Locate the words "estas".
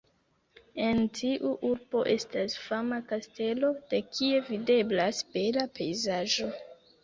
2.15-2.57